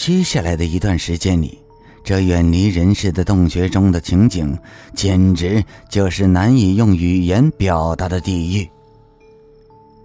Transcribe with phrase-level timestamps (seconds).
[0.00, 1.58] 接下来的一段时间里，
[2.02, 4.58] 这远离人世的洞穴中的情景，
[4.94, 8.66] 简直就是难以用语言表达的地狱。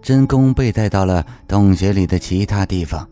[0.02, 3.08] 真宫被带到了洞穴里的其他地方，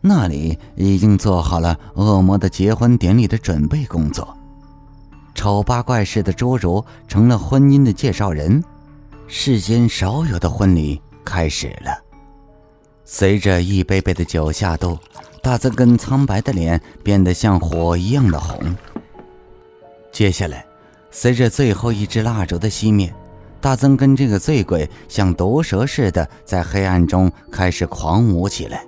[0.00, 4.34] 那里已经做好了恶魔的结婚典礼的准备工作。
[5.34, 8.64] 丑八怪似的侏儒成了婚姻的介绍人，
[9.28, 12.11] 世间少有的婚礼开始了。
[13.14, 14.98] 随着一杯杯的酒下肚，
[15.42, 18.74] 大曾根苍白的脸变得像火一样的红。
[20.10, 20.64] 接下来，
[21.10, 23.12] 随着最后一支蜡烛的熄灭，
[23.60, 28.82] 大曾根这个醉鬼像毒蛇似的在黑暗中开始狂舞起来。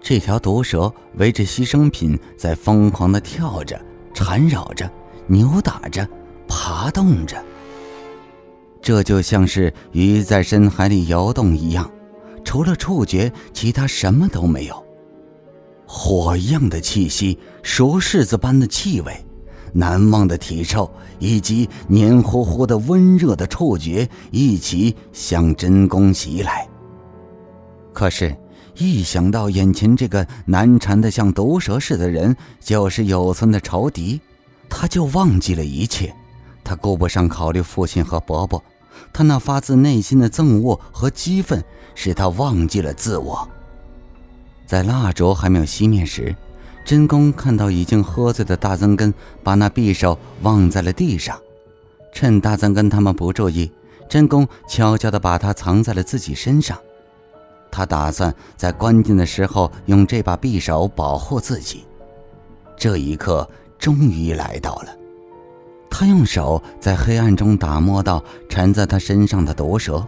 [0.00, 3.78] 这条毒蛇围着牺牲品在疯狂地跳着，
[4.14, 4.90] 缠绕着。
[5.26, 6.08] 扭打着，
[6.48, 7.36] 爬动着，
[8.80, 11.90] 这就像是鱼在深海里游动一样，
[12.44, 14.84] 除了触觉，其他什么都没有。
[15.86, 19.12] 火一样的气息，熟柿子般的气味，
[19.72, 26.66] 难忘的体臭，以及黏糊糊的温热的触觉，一起向真宫袭来。
[27.92, 28.36] 可是，
[28.76, 34.20] 一想到眼前这个难缠的像毒蛇似的人，就是有村的仇敌。
[34.68, 36.12] 他就忘记了一切，
[36.64, 38.60] 他顾不上考虑父亲和伯伯，
[39.12, 41.62] 他那发自内心的憎恶和激愤
[41.94, 43.48] 使他忘记了自我。
[44.66, 46.34] 在蜡烛还没有熄灭时，
[46.84, 51.38] 真宫看到已经喝醉的大曾根把那匕首忘在了地上，
[52.12, 53.70] 趁大曾根他们不注意，
[54.08, 56.78] 真宫悄悄地把它藏在了自己身上。
[57.70, 61.84] 他打算在关键的时候用这把匕首保护自己。
[62.76, 63.48] 这一刻。
[63.76, 64.96] 终于来到了，
[65.96, 70.04] 他用手在黑暗中打摸到缠在他身上的毒蛇，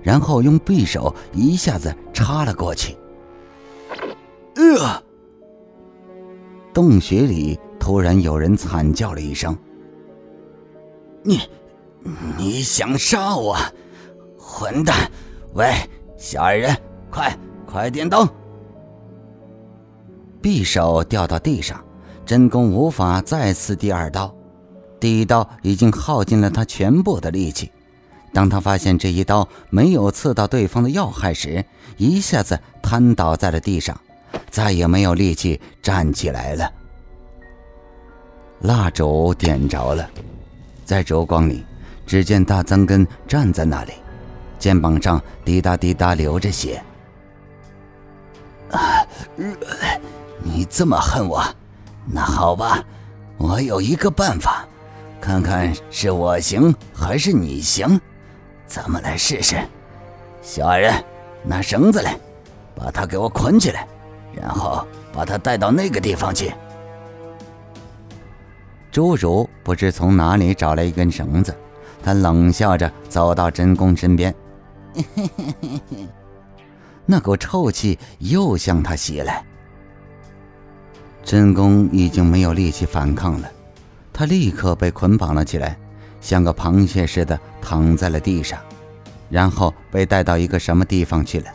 [0.00, 2.96] 然后用匕首一下子插了过去。
[4.54, 5.02] 呃，
[6.72, 9.54] 洞穴里突然有人惨叫了一声
[11.22, 11.38] ：“你，
[12.38, 13.58] 你想杀我，
[14.38, 14.96] 混蛋！
[15.52, 15.70] 喂，
[16.16, 16.74] 小矮人，
[17.10, 18.26] 快快点动！”
[20.40, 21.78] 匕首掉到地上。
[22.24, 24.34] 真宫无法再刺第二刀，
[24.98, 27.70] 第一刀已经耗尽了他全部的力气。
[28.32, 31.64] 当他发现这一刀没有刺到对方的要害时，
[31.96, 33.98] 一下子瘫倒在了地上，
[34.50, 36.70] 再也没有力气站起来了。
[38.60, 40.08] 蜡烛点着了，
[40.84, 41.64] 在烛光里，
[42.06, 43.92] 只见大曾根站在那里，
[44.58, 46.82] 肩膀上滴答滴答流着血。
[48.70, 49.06] 啊，
[50.42, 51.42] 你这么恨我？
[52.06, 52.84] 那好吧，
[53.38, 54.66] 我有一个办法，
[55.26, 58.00] 看看是我行还是你行，
[58.64, 59.56] 咱们来试试。
[60.40, 61.04] 小矮人，
[61.42, 62.16] 拿绳子来，
[62.76, 63.88] 把他给我捆起来，
[64.32, 66.52] 然后把他带到那个地方去。
[68.92, 71.52] 侏儒不知从哪里找来一根绳子，
[72.04, 74.32] 他冷笑着走到真宫身边，
[77.04, 79.44] 那股臭气又向他袭来。
[81.24, 83.50] 真宫已经没有力气反抗了，
[84.18, 85.78] 他立刻被捆绑了起来，
[86.22, 88.58] 像个螃蟹似的躺在了地上，
[89.28, 91.46] 然后被带到一个什么地方去了。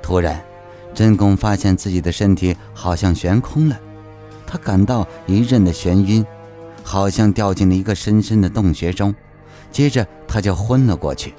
[0.00, 0.40] 突然，
[0.94, 3.76] 真宫发现自己的身体好像悬空了，
[4.46, 6.24] 他感到一阵的眩晕，
[6.84, 9.12] 好像掉进了一个深深的洞穴中，
[9.72, 11.34] 接着他就昏了过去。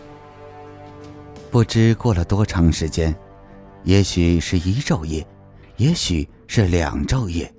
[1.50, 3.16] 不知过了多长时间，
[3.86, 5.26] 也许是一昼夜。
[5.78, 7.55] 也许是两昼夜。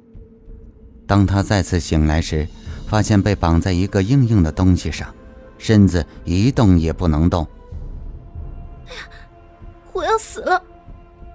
[1.06, 2.46] 当他再次醒来时，
[2.86, 5.14] 发现被绑在一个硬硬的东西上，
[5.58, 7.46] 身子一动也不能动。
[8.88, 9.00] 哎呀，
[9.92, 10.60] 我要死了！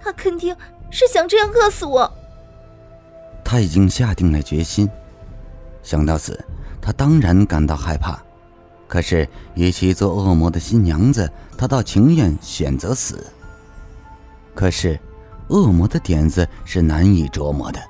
[0.00, 0.54] 他肯定
[0.90, 2.12] 是想这样饿死我。
[3.44, 4.88] 他已经下定了决心，
[5.82, 6.38] 想到死，
[6.80, 8.22] 他当然感到害怕。
[8.86, 13.26] 可是，与其做恶魔的新娘子，他倒情愿选择死。
[14.54, 15.00] 可是。
[15.48, 17.80] 恶魔的点子是难以琢磨的，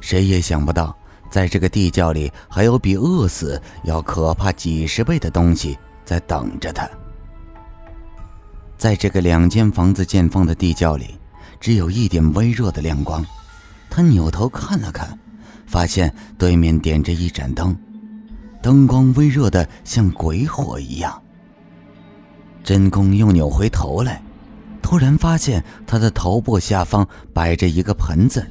[0.00, 0.96] 谁也想不到，
[1.32, 6.86] 在这个地窖里还有比饿死要可怕几十倍的东西在等着他。
[8.76, 11.18] 在这个两间房子见方的地窖里，
[11.58, 13.24] 只有一点微弱的亮光。
[13.88, 15.18] 他扭头看了看，
[15.66, 17.74] 发现对面点着一盏灯，
[18.60, 21.22] 灯光微弱的像鬼火一样。
[22.62, 24.22] 真宫又扭回头来。
[24.82, 28.46] 突然发现他的头部下方摆着一个盆子，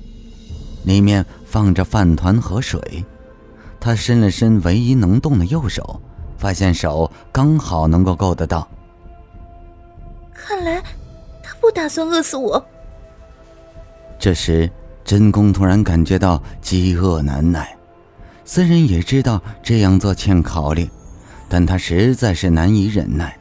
[0.84, 3.04] 里面放着饭团和水。
[3.80, 6.00] 他伸了伸唯一能动的右手，
[6.38, 8.68] 发现手刚好能够够得到。
[10.34, 10.82] 看来
[11.44, 12.64] 他不打算饿死我。
[14.20, 14.70] 这时，
[15.04, 17.76] 真宫突然感觉到饥饿难耐，
[18.46, 20.88] 虽然也知道这样做欠考虑，
[21.50, 23.36] 但他实在是难以忍耐，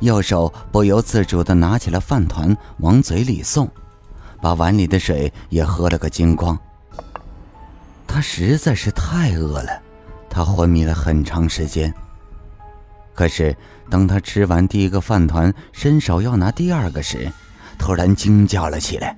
[0.00, 3.68] 右手不由自主地拿起了饭团往嘴里送，
[4.40, 6.58] 把碗里的水也喝了个精光。
[8.12, 9.82] 他实在是太饿了，
[10.28, 11.90] 他昏迷了很长时间。
[13.14, 13.56] 可是，
[13.88, 17.32] 当他吃完第一个饭团，伸手要拿第二个时，
[17.78, 19.16] 突然惊叫了起来。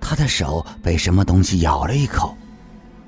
[0.00, 2.38] 他的手被什么东西咬了一口，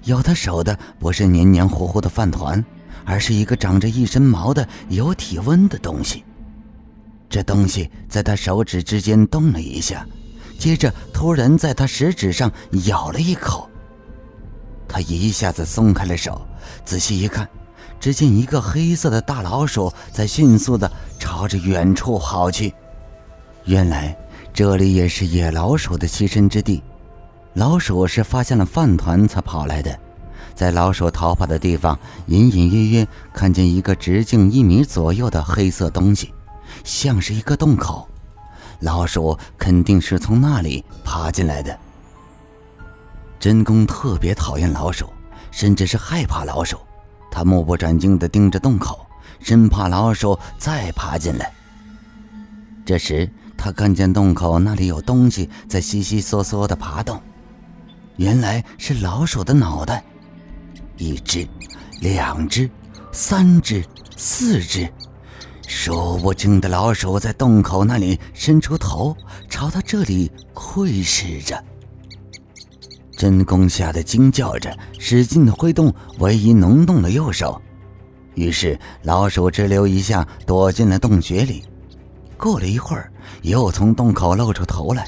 [0.06, 2.64] 咬他手的不是黏黏糊糊的饭团，
[3.04, 6.24] 而是一个长着一身毛的有体温的东西。
[7.28, 10.04] 这东西在他手指之间动了一下，
[10.58, 12.50] 接着突然在他食指上
[12.86, 13.69] 咬了一口。
[14.90, 16.40] 他一下子松开了手，
[16.84, 17.48] 仔细一看。
[18.00, 22.72] 只见一个黑色的大老鼠在迅速的朝着远处跑去。
[23.66, 24.16] 原来
[24.54, 26.82] 这里也是野老鼠的栖身之地。
[27.52, 29.98] 老鼠是发现了饭团才跑来的。
[30.54, 36.32] 在老鼠逃跑的地方，隐隐约约看见一个直径一米左右的黑色东西，
[36.84, 38.08] 像是一个洞口。
[38.80, 41.78] 老鼠肯定是从那里爬进来的。
[43.40, 45.10] 真公特别讨厌老鼠，
[45.50, 46.76] 甚至是害怕老鼠。
[47.30, 49.06] 他目不转睛地盯着洞口，
[49.40, 51.50] 生怕老鼠再爬进来。
[52.84, 57.18] 这时，他看见洞口那里有东西在悉悉嗦嗦地爬动，
[58.16, 60.04] 原来是老鼠的脑袋。
[60.98, 61.48] 一只，
[62.02, 62.68] 两只，
[63.10, 63.82] 三只，
[64.18, 64.86] 四只，
[65.66, 69.16] 数不清的老鼠在洞口那里伸出头，
[69.48, 71.64] 朝他这里窥视着。
[73.20, 77.60] 真公吓得惊叫着，使劲的挥动唯一能动的右手，
[78.34, 81.62] 于是老鼠直溜一下躲进了洞穴里。
[82.38, 83.12] 过了一会儿，
[83.42, 85.06] 又从洞口露出头来，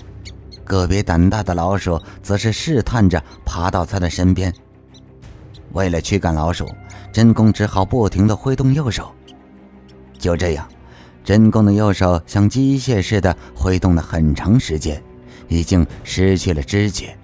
[0.62, 4.53] 个别胆大的老鼠则是试探着爬到他的身边。
[5.73, 6.69] 为了驱赶老鼠，
[7.14, 9.11] 真公只好不停的挥动右手。
[10.19, 10.69] 就这样，
[11.25, 15.03] 真公的右手像机械似的挥动了很长时间，
[15.49, 17.17] 已经失去了知觉。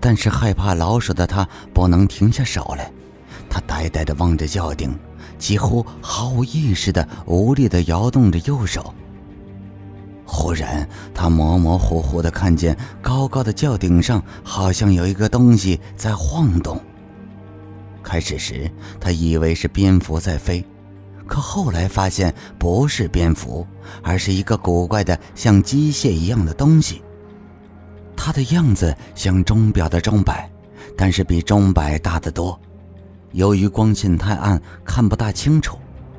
[0.00, 2.90] 但是害怕老鼠的他不能停下手来，
[3.50, 4.98] 他呆呆地望着轿顶，
[5.38, 8.94] 几乎毫无意识地无力地摇动着右手。
[10.24, 16.80] 忽然，他模模糊糊地看见高高的轿顶上好像有一个东西在晃动。
[18.02, 20.64] 开始时，他以为是蝙蝠在飞，
[21.26, 23.66] 可后来发现不是蝙蝠，
[24.02, 27.02] 而是一个古怪的像机械一样的东西。
[28.22, 30.46] 它的样子像钟表的钟摆，
[30.94, 32.60] 但是比钟摆大得多。
[33.32, 35.78] 由于光线太暗，看不大清楚。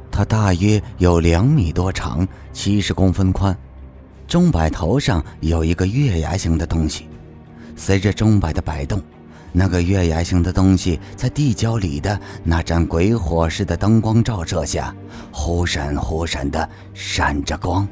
[0.10, 3.56] 它大约有两米多长，七十公分宽。
[4.28, 7.08] 钟摆头上有一个月牙形的东西，
[7.76, 9.00] 随着钟摆的摆动，
[9.52, 14.92] 那个月牙形的东西在地窖里的那盏鬼火似的灯光照射下，
[15.32, 17.88] 忽闪忽闪的闪着光。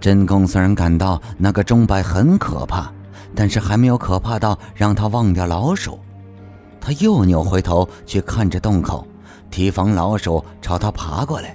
[0.00, 2.90] 真公虽然感到那个钟摆很可怕，
[3.34, 5.98] 但是还没有可怕到让他忘掉老鼠。
[6.80, 9.06] 他又扭回头去看着洞口，
[9.50, 11.54] 提防老鼠朝他爬过来。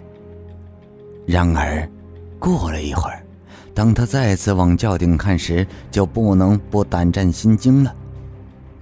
[1.25, 1.89] 然而，
[2.37, 3.25] 过了一会儿，
[3.73, 7.91] 当他再次往轿顶看时，就不能不胆战心惊了，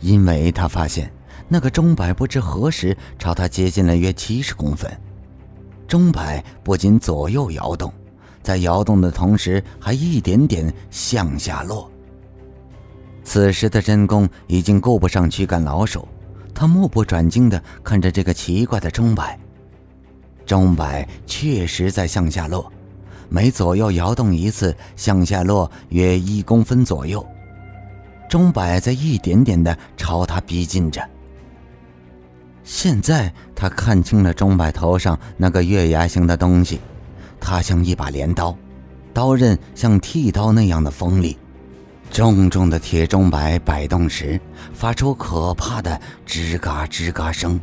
[0.01, 1.09] 因为他发现
[1.47, 4.91] 那个钟摆不知何时朝他接近了约七十公分。
[5.87, 7.93] 钟摆不仅左右摇动。
[8.43, 11.89] 在摇动的同时，还一点点向下落。
[13.23, 16.05] 此时的真宫已经顾不上驱赶老鼠，
[16.53, 19.39] 他目不转睛地看着这个奇怪的钟摆。
[20.45, 22.69] 钟摆确实在向下落，
[23.29, 27.25] 每左右摇动一次，向下落约一公分左右。
[28.29, 31.01] 钟摆在一点点地朝他逼近着。
[32.65, 36.81] 现在他看清了钟摆头上那个月牙形的东西。
[37.45, 38.55] 它像一把镰刀，
[39.13, 41.37] 刀刃像剃刀那样的锋利。
[42.09, 44.39] 重重的铁钟摆摆动时，
[44.73, 47.59] 发出可怕的吱嘎吱嘎声。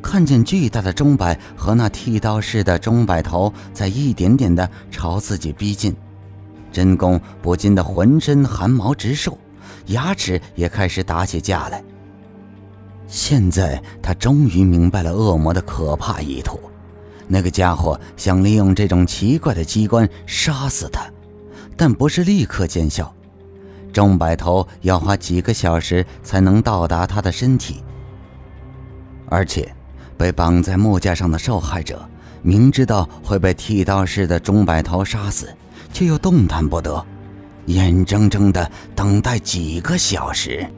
[0.00, 5.94] 看见巨大的钟摆和那剃刀似的钟摆头在一点点的朝自己逼近，
[6.70, 9.36] 真公不禁的浑身汗毛直竖，
[9.86, 11.82] 牙齿也开始打起架来。
[13.08, 16.60] 现在他终于明白了恶魔的可怕意图。
[17.32, 21.10] 那个家伙想利用这种奇怪的机关杀死他，
[21.78, 23.10] 但不是立刻见效。
[23.90, 27.82] 钟摆头要花几个小时才能到达他的身体，
[29.30, 29.74] 而且
[30.18, 32.06] 被绑在木架上的受害者
[32.42, 35.48] 明知道会被剃刀似的钟摆头杀死，
[35.90, 37.02] 却又动弹不得，
[37.64, 40.70] 眼睁睁的等待几个小时。